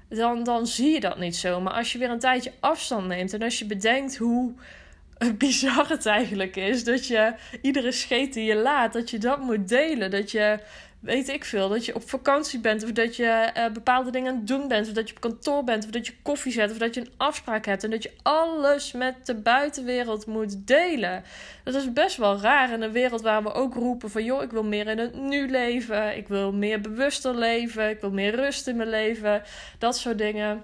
dan, 0.10 0.44
dan 0.44 0.68
zie 0.68 0.94
je 0.94 1.00
dat 1.00 1.20
niet 1.20 1.36
zo. 1.36 1.62
Maar 1.62 1.74
als 1.74 1.92
je 1.92 1.98
weer 1.98 2.10
een 2.10 2.20
tijdje 2.20 2.52
afstand 2.60 3.08
neemt 3.08 3.34
en 3.34 3.42
als 3.42 3.60
je 3.60 3.66
bedenkt 3.66 4.18
hoe 4.18 4.54
bizar 5.38 5.90
het 5.90 6.06
eigenlijk 6.06 6.56
is 6.56 6.84
dat 6.84 7.08
je 7.08 7.34
iedere 7.62 7.92
scheet 7.92 8.34
die 8.34 8.46
je 8.46 8.56
laat, 8.56 8.94
dat 8.94 9.10
je 9.10 9.18
dat 9.18 9.40
moet 9.40 9.68
delen, 9.68 10.12
dat 10.12 10.32
je 10.32 10.60
weet 11.02 11.30
ik 11.30 11.46
veel, 11.46 11.70
dat 11.70 11.86
je 11.86 11.96
op 11.96 12.10
vakantie 12.10 12.60
bent 12.60 12.84
of 12.84 12.92
dat 12.92 13.16
je 13.16 13.52
uh, 13.58 13.70
bepaalde 13.74 14.12
dingen 14.12 14.32
aan 14.32 14.38
het 14.38 14.48
doen 14.48 14.68
bent 14.68 14.88
of 14.88 14.94
dat 14.94 15.10
je 15.10 15.16
op 15.16 15.22
kantoor 15.22 15.64
bent 15.64 15.86
of 15.86 15.90
dat 15.90 16.08
je 16.08 16.14
koffie 16.22 16.52
zet 16.52 16.72
of 16.72 16.78
dat 16.78 16.94
je 16.94 17.02
een 17.02 17.14
afspraak 17.18 17.66
hebt 17.66 17.84
en 17.84 17.90
dat 17.90 18.04
je 18.04 18.12
alles 18.22 18.92
met 18.92 19.26
de 19.26 19.36
buitenwereld 19.36 20.26
moet 20.26 20.68
delen. 20.68 21.24
Dat 21.64 21.76
is 21.76 21.94
best 21.94 22.18
wel 22.18 22.40
raar 22.40 22.72
in 22.72 22.82
een 22.82 22.92
wereld 22.92 23.22
waar 23.22 23.44
we 23.44 23.54
ook 23.54 23.74
roepen 23.74 24.10
van 24.10 24.24
joh, 24.24 24.44
ik 24.44 24.52
wil 24.52 24.64
meer 24.64 24.88
in 24.88 24.98
het 24.98 25.16
nu 25.16 25.50
leven, 25.50 26.18
ik 26.18 26.28
wil 26.28 26.54
meer 26.54 26.82
bewuster 26.82 27.36
leven, 27.36 27.90
ik 27.90 28.02
wil 28.02 28.12
meer 28.12 28.36
rust 28.36 28.68
in 28.68 28.76
mijn 28.76 28.90
leven, 28.90 29.42
dat 29.78 29.98
soort 29.98 30.18
dingen. 30.18 30.64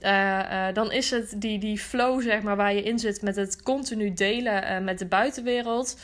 Uh, 0.00 0.10
uh, 0.10 0.66
dan 0.72 0.92
is 0.92 1.10
het 1.10 1.34
die, 1.36 1.58
die 1.58 1.78
flow, 1.78 2.22
zeg 2.22 2.42
maar, 2.42 2.56
waar 2.56 2.74
je 2.74 2.82
in 2.82 2.98
zit 2.98 3.22
met 3.22 3.36
het 3.36 3.62
continu 3.62 4.12
delen 4.12 4.84
met 4.84 4.98
de 4.98 5.06
buitenwereld 5.06 5.96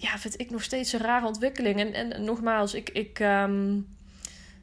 ja, 0.00 0.18
vind 0.18 0.40
ik 0.40 0.50
nog 0.50 0.62
steeds 0.62 0.92
een 0.92 1.00
rare 1.00 1.26
ontwikkeling. 1.26 1.80
En, 1.80 1.92
en 1.92 2.24
nogmaals, 2.24 2.74
ik, 2.74 2.90
ik, 2.90 3.18
um, 3.18 3.86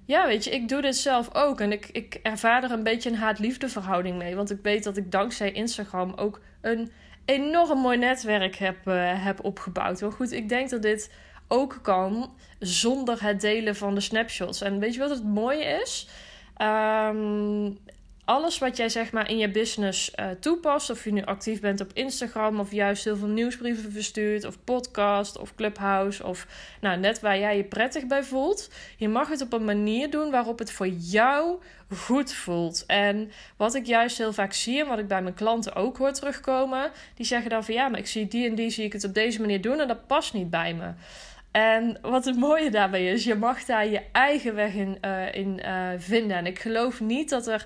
ja, 0.06 0.28
weet 0.28 0.44
je, 0.44 0.52
ik 0.52 0.70
doe 0.70 0.82
dit 0.82 0.96
zelf 0.96 1.36
ook. 1.36 1.60
En 1.60 1.72
ik, 1.72 1.90
ik 1.92 2.20
ervaar 2.24 2.64
er 2.64 2.72
een 2.72 2.84
beetje 2.84 3.10
een 3.10 3.16
haat-liefde 3.16 3.70
verhouding 3.70 4.18
mee. 4.18 4.36
Want 4.36 4.52
ik 4.52 4.60
weet 4.62 4.84
dat 4.84 4.98
ik 4.98 5.12
dankzij 5.12 5.52
Instagram 5.52 6.14
ook 6.16 6.42
een 6.62 6.92
enorm 7.26 7.80
mooi 7.80 7.98
netwerk 7.98 8.56
heb, 8.56 8.88
uh, 8.88 9.24
heb 9.24 9.44
opgebouwd. 9.44 10.02
Maar 10.02 10.12
goed, 10.12 10.32
ik 10.32 10.50
denk 10.50 10.70
dat 10.70 10.82
dit 10.82 11.12
ook 11.48 11.80
kan 11.82 12.34
zonder 12.60 13.24
het 13.24 13.42
delen 13.42 13.76
van 13.76 13.96
de 13.96 14.02
snapshots. 14.02 14.62
En 14.62 14.80
weet 14.80 14.94
je 14.94 15.00
wat 15.00 15.10
het 15.10 15.24
mooie 15.24 15.82
is? 15.84 16.08
Um, 16.62 17.78
alles 18.26 18.58
wat 18.58 18.78
jij 18.78 18.90
zeg 18.90 19.12
maar 19.12 19.30
in 19.30 19.38
je 19.38 19.50
business 19.50 20.12
uh, 20.16 20.26
toepast, 20.40 20.90
of 20.90 21.04
je 21.04 21.12
nu 21.12 21.24
actief 21.24 21.62
bent 21.62 21.82
op 21.82 21.92
Instagram 21.94 22.60
of 22.60 22.72
juist 22.72 23.04
heel 23.04 23.18
veel 23.18 23.28
nieuwsbrieven 23.28 23.92
verstuurt, 23.92 24.46
of 24.46 24.64
podcast 24.64 25.38
of 25.38 25.56
Clubhouse, 25.56 26.26
of 26.26 26.48
nou 26.82 27.00
net 27.00 27.20
waar 27.20 27.40
jij 27.40 27.58
je 27.58 27.64
prettig 27.64 28.06
bij 28.06 28.24
voelt, 28.24 28.70
je 28.98 29.10
mag 29.10 29.30
het 29.30 29.42
op 29.42 29.54
een 29.54 29.66
manier 29.66 30.10
doen 30.10 30.32
waarop 30.32 30.60
het 30.60 30.72
voor 30.72 30.88
jou 30.88 31.62
goed 31.96 32.34
voelt. 32.34 32.84
En 32.88 33.32
wat 33.58 33.76
ik 33.76 33.86
juist 33.86 34.18
heel 34.18 34.34
vaak 34.34 34.54
zie 34.54 34.80
en 34.80 34.88
wat 34.88 35.00
ik 35.00 35.08
bij 35.08 35.22
mijn 35.22 35.36
klanten 35.36 35.76
ook 35.76 35.98
hoor 35.98 36.12
terugkomen, 36.12 36.92
die 37.16 37.26
zeggen 37.26 37.50
dan 37.50 37.64
van 37.64 37.74
ja, 37.74 37.88
maar 37.88 38.00
ik 38.00 38.08
zie 38.08 38.28
die 38.28 38.50
en 38.50 38.56
die 38.56 38.70
zie 38.70 38.86
ik 38.86 38.94
het 38.94 39.04
op 39.04 39.14
deze 39.14 39.42
manier 39.42 39.62
doen 39.62 39.80
en 39.80 39.88
dat 39.88 40.08
past 40.08 40.34
niet 40.34 40.50
bij 40.50 40.74
me. 40.74 40.94
En 41.52 41.98
wat 42.02 42.26
het 42.26 42.38
mooie 42.38 42.70
daarbij 42.70 43.12
is, 43.12 43.24
je 43.24 43.36
mag 43.36 43.66
daar 43.66 43.88
je 43.88 44.02
eigen 44.12 44.56
weg 44.56 44.74
in, 44.74 44.98
uh, 45.02 45.34
in 45.34 45.62
uh, 45.66 45.90
vinden. 45.98 46.38
En 46.38 46.46
ik 46.46 46.60
geloof 46.60 47.00
niet 47.00 47.30
dat 47.30 47.48
er 47.48 47.66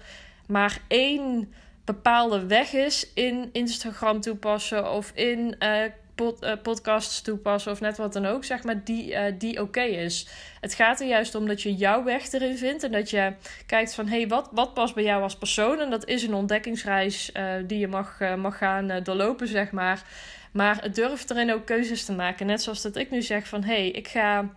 maar 0.49 0.79
één 0.87 1.53
bepaalde 1.85 2.45
weg 2.45 2.73
is 2.73 3.11
in 3.13 3.49
Instagram 3.51 4.21
toepassen 4.21 4.91
of 4.91 5.11
in 5.15 5.55
uh, 5.59 5.83
pod, 6.15 6.43
uh, 6.43 6.51
podcasts 6.63 7.21
toepassen 7.21 7.71
of 7.71 7.81
net 7.81 7.97
wat 7.97 8.13
dan 8.13 8.25
ook, 8.25 8.43
zeg 8.43 8.63
maar, 8.63 8.83
die, 8.83 9.11
uh, 9.11 9.23
die 9.37 9.61
oké 9.61 9.81
is. 9.81 10.27
Het 10.61 10.73
gaat 10.73 10.99
er 10.99 11.07
juist 11.07 11.35
om 11.35 11.47
dat 11.47 11.61
je 11.61 11.75
jouw 11.75 12.03
weg 12.03 12.31
erin 12.31 12.57
vindt 12.57 12.83
en 12.83 12.91
dat 12.91 13.09
je 13.09 13.33
kijkt 13.65 13.93
van, 13.93 14.07
hé, 14.07 14.17
hey, 14.17 14.27
wat, 14.27 14.49
wat 14.51 14.73
past 14.73 14.95
bij 14.95 15.03
jou 15.03 15.23
als 15.23 15.37
persoon? 15.37 15.79
En 15.79 15.89
dat 15.89 16.07
is 16.07 16.23
een 16.23 16.33
ontdekkingsreis 16.33 17.31
die 17.65 17.79
je 17.79 17.87
mag, 17.87 18.19
mag 18.37 18.57
gaan 18.57 19.03
doorlopen, 19.03 19.47
zeg 19.47 19.71
maar. 19.71 20.03
Maar 20.51 20.91
durf 20.93 21.29
erin 21.29 21.53
ook 21.53 21.65
keuzes 21.65 22.05
te 22.05 22.13
maken. 22.13 22.45
Net 22.45 22.61
zoals 22.61 22.81
dat 22.81 22.95
ik 22.95 23.11
nu 23.11 23.21
zeg 23.21 23.47
van, 23.47 23.63
hé, 23.63 23.73
hey, 23.73 23.89
ik 23.89 24.07
ga... 24.07 24.49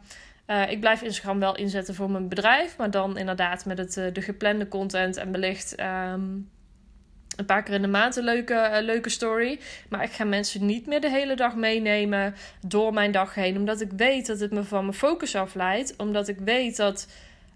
Uh, 0.46 0.70
ik 0.70 0.80
blijf 0.80 1.02
Instagram 1.02 1.38
wel 1.38 1.56
inzetten 1.56 1.94
voor 1.94 2.10
mijn 2.10 2.28
bedrijf, 2.28 2.76
maar 2.76 2.90
dan 2.90 3.18
inderdaad 3.18 3.64
met 3.64 3.78
het, 3.78 3.96
uh, 3.96 4.04
de 4.12 4.22
geplande 4.22 4.68
content 4.68 5.16
en 5.16 5.32
wellicht 5.32 5.80
um, 5.80 6.50
een 7.36 7.46
paar 7.46 7.62
keer 7.62 7.74
in 7.74 7.82
de 7.82 7.88
maand 7.88 8.16
een 8.16 8.24
leuke, 8.24 8.70
uh, 8.72 8.76
leuke 8.80 9.08
story. 9.08 9.58
Maar 9.88 10.02
ik 10.02 10.10
ga 10.10 10.24
mensen 10.24 10.66
niet 10.66 10.86
meer 10.86 11.00
de 11.00 11.10
hele 11.10 11.36
dag 11.36 11.56
meenemen 11.56 12.34
door 12.66 12.92
mijn 12.92 13.12
dag 13.12 13.34
heen, 13.34 13.56
omdat 13.56 13.80
ik 13.80 13.90
weet 13.96 14.26
dat 14.26 14.40
het 14.40 14.52
me 14.52 14.64
van 14.64 14.84
mijn 14.84 14.96
focus 14.96 15.34
afleidt. 15.34 15.96
Omdat 15.96 16.28
ik 16.28 16.38
weet 16.38 16.76
dat 16.76 17.06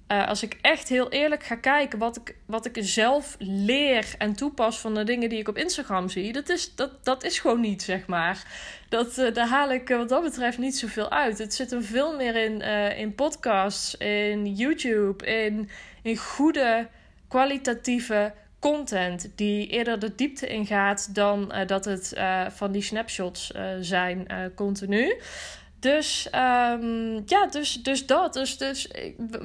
uh, 0.09 0.29
als 0.29 0.43
ik 0.43 0.59
echt 0.61 0.89
heel 0.89 1.11
eerlijk 1.11 1.43
ga 1.43 1.55
kijken 1.55 1.99
wat 1.99 2.17
ik, 2.17 2.37
wat 2.47 2.67
ik 2.67 2.77
zelf 2.81 3.37
leer 3.39 4.15
en 4.19 4.33
toepas 4.33 4.79
van 4.79 4.95
de 4.95 5.05
dingen 5.05 5.29
die 5.29 5.39
ik 5.39 5.49
op 5.49 5.57
Instagram 5.57 6.09
zie, 6.09 6.33
dat 6.33 6.49
is, 6.49 6.75
dat, 6.75 7.05
dat 7.05 7.25
is 7.25 7.39
gewoon 7.39 7.61
niet, 7.61 7.83
zeg 7.83 8.07
maar. 8.07 8.45
Dat, 8.89 9.19
uh, 9.19 9.35
daar 9.35 9.49
haal 9.49 9.73
ik 9.73 9.89
wat 9.89 10.09
dat 10.09 10.23
betreft 10.23 10.59
niet 10.59 10.79
zoveel 10.79 11.11
uit. 11.11 11.39
Het 11.39 11.55
zit 11.55 11.73
er 11.73 11.83
veel 11.83 12.17
meer 12.17 12.37
in, 12.37 12.61
in 12.97 13.15
podcasts, 13.15 13.95
in 13.95 14.55
YouTube, 14.55 15.27
in, 15.27 15.69
in 16.03 16.17
goede, 16.17 16.89
kwalitatieve 17.29 18.33
content 18.59 19.31
die 19.35 19.67
eerder 19.67 19.99
de 19.99 20.15
diepte 20.15 20.47
ingaat 20.47 21.15
dan 21.15 21.53
dat 21.67 21.85
het 21.85 22.13
van 22.49 22.73
die 22.73 22.83
snapshots 22.83 23.53
zijn 23.81 24.27
continu. 24.55 25.17
Dus 25.80 26.28
um, 26.35 27.23
ja, 27.26 27.47
dus, 27.50 27.73
dus 27.73 28.06
dat. 28.06 28.33
Dus, 28.33 28.59
dus 28.59 28.88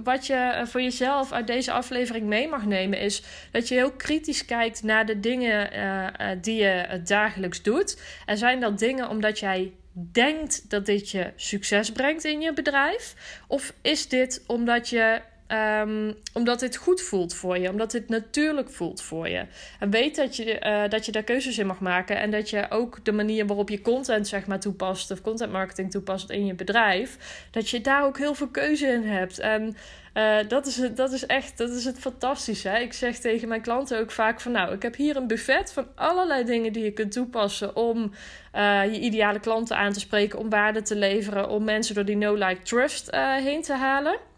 wat 0.03 0.27
je 0.27 0.61
voor 0.65 0.81
jezelf 0.81 1.31
uit 1.31 1.47
deze 1.47 1.71
aflevering 1.71 2.25
mee 2.25 2.47
mag 2.47 2.65
nemen 2.65 2.99
is 2.99 3.23
dat 3.51 3.67
je 3.67 3.75
heel 3.75 3.91
kritisch 3.91 4.45
kijkt 4.45 4.83
naar 4.83 5.05
de 5.05 5.19
dingen 5.19 5.73
uh, 5.73 6.27
die 6.41 6.55
je 6.55 7.01
dagelijks 7.05 7.61
doet. 7.61 8.01
En 8.25 8.37
zijn 8.37 8.59
dat 8.59 8.79
dingen 8.79 9.09
omdat 9.09 9.39
jij 9.39 9.73
denkt 9.93 10.69
dat 10.69 10.85
dit 10.85 11.09
je 11.09 11.31
succes 11.35 11.91
brengt 11.91 12.23
in 12.23 12.41
je 12.41 12.53
bedrijf? 12.53 13.15
Of 13.47 13.73
is 13.81 14.07
dit 14.07 14.43
omdat 14.47 14.89
je 14.89 15.21
Um, 15.53 16.13
omdat 16.33 16.59
dit 16.59 16.75
goed 16.75 17.01
voelt 17.01 17.33
voor 17.33 17.57
je, 17.57 17.69
omdat 17.69 17.91
dit 17.91 18.09
natuurlijk 18.09 18.69
voelt 18.69 19.01
voor 19.01 19.29
je. 19.29 19.45
En 19.79 19.89
weet 19.89 20.15
dat 20.15 20.35
je, 20.35 20.61
uh, 20.65 20.89
dat 20.89 21.05
je 21.05 21.11
daar 21.11 21.23
keuzes 21.23 21.57
in 21.57 21.67
mag 21.67 21.79
maken 21.79 22.19
en 22.19 22.31
dat 22.31 22.49
je 22.49 22.65
ook 22.69 23.05
de 23.05 23.11
manier 23.11 23.47
waarop 23.47 23.69
je 23.69 23.81
content 23.81 24.27
zeg 24.27 24.47
maar 24.47 24.59
toepast 24.59 25.11
of 25.11 25.21
content 25.21 25.51
marketing 25.51 25.91
toepast 25.91 26.29
in 26.29 26.45
je 26.45 26.53
bedrijf, 26.53 27.17
dat 27.51 27.69
je 27.69 27.81
daar 27.81 28.03
ook 28.03 28.17
heel 28.17 28.33
veel 28.33 28.47
keuze 28.47 28.87
in 28.87 29.03
hebt. 29.03 29.39
En 29.39 29.75
uh, 30.13 30.37
dat, 30.47 30.65
is 30.65 30.77
het, 30.77 30.97
dat 30.97 31.11
is 31.11 31.25
echt 31.25 31.57
dat 31.57 31.69
is 31.69 31.85
het 31.85 31.99
fantastische. 31.99 32.69
Ik 32.69 32.93
zeg 32.93 33.17
tegen 33.17 33.47
mijn 33.47 33.61
klanten 33.61 33.99
ook 33.99 34.11
vaak 34.11 34.41
van 34.41 34.51
nou, 34.51 34.73
ik 34.73 34.81
heb 34.81 34.95
hier 34.95 35.15
een 35.15 35.27
buffet 35.27 35.73
van 35.73 35.87
allerlei 35.95 36.43
dingen 36.43 36.73
die 36.73 36.83
je 36.83 36.91
kunt 36.91 37.11
toepassen 37.11 37.75
om 37.75 38.11
uh, 38.55 38.83
je 38.93 38.99
ideale 38.99 39.39
klanten 39.39 39.77
aan 39.77 39.93
te 39.93 39.99
spreken, 39.99 40.39
om 40.39 40.49
waarde 40.49 40.81
te 40.81 40.95
leveren, 40.95 41.49
om 41.49 41.63
mensen 41.63 41.95
door 41.95 42.05
die 42.05 42.17
no-like-trust 42.17 43.15
heen 43.15 43.61
te 43.61 43.73
halen 43.73 44.29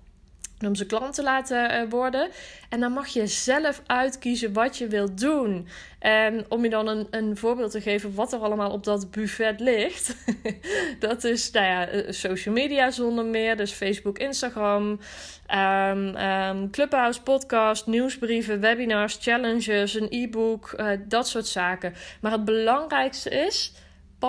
om 0.65 0.75
ze 0.75 0.85
klant 0.85 1.13
te 1.13 1.23
laten 1.23 1.69
eh, 1.69 1.89
worden. 1.89 2.29
En 2.69 2.79
dan 2.79 2.91
mag 2.91 3.07
je 3.07 3.27
zelf 3.27 3.81
uitkiezen 3.85 4.53
wat 4.53 4.77
je 4.77 4.87
wilt 4.87 5.19
doen. 5.19 5.67
En 5.99 6.45
om 6.49 6.63
je 6.63 6.69
dan 6.69 6.87
een, 6.87 7.07
een 7.11 7.37
voorbeeld 7.37 7.71
te 7.71 7.81
geven 7.81 8.15
wat 8.15 8.33
er 8.33 8.39
allemaal 8.39 8.71
op 8.71 8.83
dat 8.83 9.11
buffet 9.11 9.59
ligt. 9.59 10.15
dat 10.99 11.23
is 11.23 11.51
nou 11.51 11.65
ja, 11.65 11.87
eh, 11.87 12.11
social 12.11 12.53
media 12.53 12.91
zonder 12.91 13.25
meer. 13.25 13.57
Dus 13.57 13.71
Facebook, 13.71 14.17
Instagram, 14.19 14.99
um, 15.55 16.69
Clubhouse, 16.71 17.21
podcast, 17.21 17.87
nieuwsbrieven, 17.87 18.59
webinars, 18.59 19.17
challenges, 19.21 19.93
een 19.93 20.07
e-book. 20.09 20.73
Uh, 20.77 20.87
dat 21.07 21.27
soort 21.27 21.47
zaken. 21.47 21.93
Maar 22.21 22.31
het 22.31 22.45
belangrijkste 22.45 23.29
is 23.29 23.73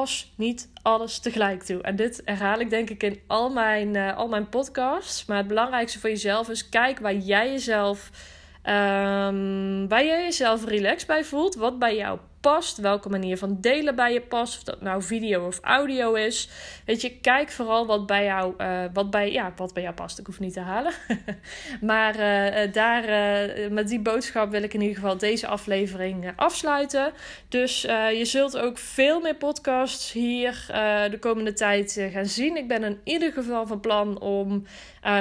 pas 0.01 0.33
niet 0.37 0.69
alles 0.83 1.19
tegelijk 1.19 1.63
toe. 1.63 1.83
En 1.83 1.97
dit 1.97 2.23
herhaal 2.25 2.59
ik 2.59 2.71
denk 2.71 2.91
ik 2.91 3.03
in 3.03 3.21
al 3.27 3.51
mijn, 3.51 3.95
uh, 3.95 4.17
al 4.17 4.29
mijn 4.29 4.49
podcasts. 4.49 5.25
Maar 5.25 5.37
het 5.37 5.47
belangrijkste 5.47 6.01
voor 6.01 6.11
jezelf 6.11 6.49
is: 6.49 6.69
kijk 6.69 6.99
waar 6.99 7.15
jij 7.15 7.51
jezelf, 7.51 8.11
um, 8.57 9.89
waar 9.89 10.05
jij 10.05 10.23
jezelf 10.23 10.65
relaxed 10.65 11.07
bij 11.07 11.25
voelt. 11.25 11.55
Wat 11.55 11.79
bij 11.79 11.97
jou 11.97 12.19
past, 12.41 12.79
welke 12.79 13.09
manier 13.09 13.39
van 13.39 13.61
delen 13.61 13.97
bij 13.97 14.13
je 14.13 14.21
past, 14.21 14.57
of 14.57 14.63
dat 14.63 14.81
nou 14.81 15.03
video 15.03 15.47
of 15.47 15.61
audio 15.61 16.15
is. 16.15 16.49
Weet 16.85 17.01
je, 17.01 17.19
kijk 17.21 17.51
vooral 17.51 17.87
wat 17.87 18.07
bij 18.07 18.25
jou, 18.25 18.55
uh, 18.59 18.85
wat 18.93 19.11
bij, 19.11 19.33
ja, 19.33 19.53
wat 19.57 19.73
bij 19.75 19.83
jou 19.83 19.95
past. 19.95 20.19
Ik 20.19 20.27
hoef 20.27 20.41
niet 20.41 20.53
te 20.53 20.61
halen. 20.61 20.93
maar 21.81 22.15
uh, 22.15 22.73
daar, 22.73 23.05
uh, 23.09 23.71
met 23.71 23.89
die 23.89 24.01
boodschap 24.01 24.51
wil 24.51 24.63
ik 24.63 24.75
in 24.75 24.81
ieder 24.81 24.97
geval 24.97 25.19
deze 25.19 25.47
aflevering 25.47 26.33
afsluiten. 26.37 27.13
Dus 27.49 27.81
je 28.13 28.25
zult 28.25 28.59
ook 28.59 28.79
veel 28.79 29.21
meer 29.21 29.35
podcasts 29.35 30.13
hier 30.13 30.65
de 31.11 31.19
komende 31.21 31.53
tijd 31.53 32.01
gaan 32.13 32.27
zien. 32.27 32.57
Ik 32.57 32.69
ben 32.69 32.83
in 32.83 33.01
ieder 33.05 33.33
geval 33.33 33.67
van 33.67 33.81
plan 33.81 34.21
om 34.21 34.65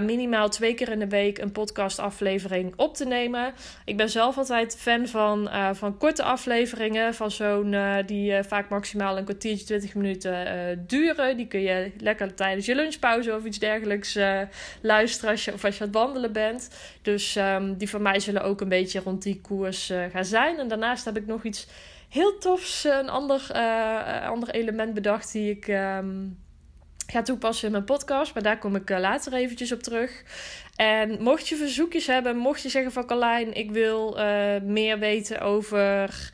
minimaal 0.03 0.49
twee 0.49 0.73
keer 0.73 0.89
in 0.89 0.99
de 0.99 1.07
week 1.07 1.37
een 1.37 1.51
podcastaflevering 1.51 2.73
op 2.75 2.95
te 2.95 3.05
nemen. 3.05 3.53
Ik 3.85 3.97
ben 3.97 4.09
zelf 4.09 4.37
altijd 4.37 4.77
fan 4.79 5.07
van, 5.07 5.49
van 5.73 5.97
korte 5.97 6.23
afleveringen 6.23 7.13
van 7.13 7.31
zo'n 7.31 7.75
die 8.05 8.43
vaak 8.43 8.69
maximaal 8.69 9.17
een 9.17 9.23
kwartiertje, 9.23 9.65
20 9.65 9.95
minuten 9.95 10.83
duren. 10.87 11.37
Die 11.37 11.47
kun 11.53 11.61
je 11.61 11.91
lekker 11.97 12.33
tijdens 12.33 12.65
je 12.65 12.75
lunchpauze 12.75 13.35
of 13.35 13.45
iets 13.45 13.59
dergelijks 13.59 14.19
luisteren 14.81 15.31
als 15.31 15.45
je, 15.45 15.53
of 15.53 15.65
als 15.65 15.77
je 15.77 15.81
aan 15.83 15.87
het 15.87 15.97
wandelen 15.97 16.31
bent. 16.31 16.69
Dus 17.01 17.35
um, 17.35 17.77
die 17.77 17.89
van 17.89 18.01
mij 18.01 18.19
zullen 18.19 18.43
ook 18.43 18.61
een 18.61 18.69
beetje 18.69 18.99
rond 18.99 19.23
die 19.23 19.41
koers 19.41 19.91
gaan 20.11 20.25
zijn. 20.25 20.59
En 20.59 20.67
daarnaast 20.67 21.05
heb 21.05 21.17
ik 21.17 21.25
nog 21.25 21.43
iets 21.43 21.67
heel 22.09 22.37
tofs, 22.37 22.83
een 22.83 23.09
ander, 23.09 23.51
ander 24.25 24.49
element 24.49 24.93
bedacht 24.93 25.31
die 25.31 25.49
ik. 25.49 25.67
Um, 25.67 26.41
ga 27.07 27.21
toepassen 27.21 27.65
in 27.65 27.71
mijn 27.71 27.83
podcast. 27.83 28.33
Maar 28.33 28.43
daar 28.43 28.59
kom 28.59 28.75
ik 28.75 28.89
later 28.89 29.33
eventjes 29.33 29.71
op 29.71 29.83
terug. 29.83 30.23
En 30.75 31.21
mocht 31.21 31.47
je 31.47 31.55
verzoekjes 31.55 32.07
hebben, 32.07 32.37
mocht 32.37 32.61
je 32.61 32.69
zeggen 32.69 32.91
van 32.91 33.05
Carlijn, 33.05 33.53
ik 33.53 33.71
wil 33.71 34.17
meer 34.63 34.99
weten 34.99 35.41
over 35.41 36.31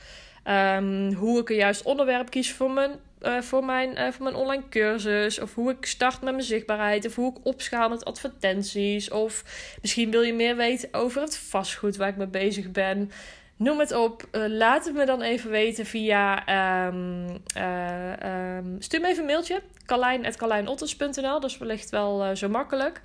Um, 0.50 1.14
hoe 1.14 1.40
ik 1.40 1.50
een 1.50 1.56
juist 1.56 1.84
onderwerp 1.84 2.30
kies 2.30 2.54
voor 2.54 2.72
mijn, 2.72 2.92
uh, 3.22 3.42
voor, 3.42 3.66
mijn, 3.66 3.92
uh, 3.92 4.12
voor 4.12 4.24
mijn 4.24 4.36
online 4.36 4.64
cursus. 4.70 5.40
Of 5.40 5.56
hoe 5.56 5.72
ik 5.72 5.86
start 5.86 6.22
met 6.22 6.34
mijn 6.34 6.46
zichtbaarheid. 6.46 7.06
Of 7.06 7.16
hoe 7.16 7.32
ik 7.32 7.46
opschaal 7.46 7.90
met 7.90 8.06
advertenties. 8.06 9.10
Of 9.10 9.44
misschien 9.82 10.12
wil 10.12 10.22
je 10.22 10.34
meer 10.34 10.56
weten 10.56 10.90
over 10.92 11.22
het 11.22 11.38
vastgoed 11.38 11.98
waar 11.98 12.10
ik 12.10 12.18
mee 12.18 12.28
bezig 12.28 12.72
ben. 12.72 13.12
Noem 13.60 13.80
het 13.80 13.92
op. 13.92 14.28
Uh, 14.32 14.46
laat 14.48 14.86
het 14.86 14.96
me 14.96 15.06
dan 15.06 15.22
even 15.22 15.50
weten 15.50 15.86
via. 15.86 16.48
Um, 16.88 17.28
um, 17.58 18.76
stuur 18.80 19.02
me 19.02 19.08
even 19.08 19.20
een 19.20 19.26
mailtje. 19.26 19.62
Carlijn.carlijnotters.nl. 19.86 21.40
Dat 21.40 21.44
is 21.44 21.58
wellicht 21.58 21.90
wel 21.90 22.26
uh, 22.26 22.36
zo 22.36 22.50
makkelijk. 22.50 23.02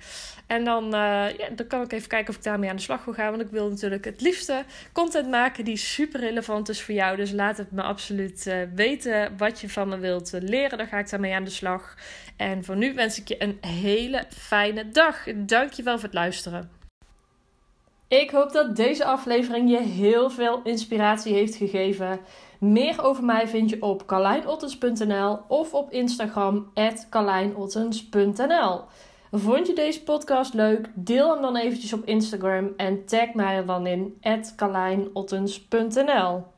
En 0.47 0.65
dan, 0.65 0.89
ja, 0.91 1.49
dan 1.55 1.67
kan 1.67 1.81
ik 1.81 1.91
even 1.91 2.07
kijken 2.07 2.29
of 2.29 2.35
ik 2.35 2.43
daarmee 2.43 2.69
aan 2.69 2.75
de 2.75 2.81
slag 2.81 3.05
wil 3.05 3.13
gaan. 3.13 3.29
Want 3.29 3.41
ik 3.41 3.51
wil 3.51 3.69
natuurlijk 3.69 4.05
het 4.05 4.21
liefste 4.21 4.63
content 4.93 5.29
maken 5.29 5.65
die 5.65 5.77
super 5.77 6.19
relevant 6.19 6.69
is 6.69 6.81
voor 6.81 6.93
jou. 6.93 7.15
Dus 7.15 7.31
laat 7.31 7.57
het 7.57 7.71
me 7.71 7.81
absoluut 7.81 8.53
weten 8.75 9.37
wat 9.37 9.61
je 9.61 9.69
van 9.69 9.89
me 9.89 9.97
wilt 9.97 10.31
leren. 10.39 10.77
Dan 10.77 10.87
ga 10.87 10.99
ik 10.99 11.09
daarmee 11.09 11.33
aan 11.33 11.43
de 11.43 11.49
slag. 11.49 11.95
En 12.37 12.63
voor 12.63 12.75
nu 12.75 12.93
wens 12.93 13.19
ik 13.19 13.27
je 13.27 13.43
een 13.43 13.57
hele 13.61 14.23
fijne 14.29 14.89
dag. 14.89 15.23
Dankjewel 15.35 15.93
voor 15.93 16.03
het 16.03 16.13
luisteren. 16.13 16.84
Ik 18.07 18.29
hoop 18.29 18.51
dat 18.51 18.75
deze 18.75 19.05
aflevering 19.05 19.69
je 19.69 19.81
heel 19.81 20.29
veel 20.29 20.61
inspiratie 20.63 21.33
heeft 21.33 21.55
gegeven. 21.55 22.19
Meer 22.59 23.03
over 23.03 23.23
mij 23.23 23.47
vind 23.47 23.69
je 23.69 23.81
op 23.81 24.05
carlijnottens.nl 24.05 25.39
of 25.47 25.73
op 25.73 25.91
Instagram 25.91 26.71
carlijnottens.nl. 27.09 28.81
Vond 29.31 29.67
je 29.67 29.73
deze 29.73 30.03
podcast 30.03 30.53
leuk? 30.53 30.89
Deel 30.93 31.31
hem 31.31 31.41
dan 31.41 31.55
eventjes 31.55 31.93
op 31.93 32.05
Instagram 32.05 32.73
en 32.77 33.05
tag 33.05 33.33
mij 33.33 33.55
er 33.55 33.65
dan 33.65 33.87
in 33.87 34.21
carlijnottens.nl. 34.55 36.54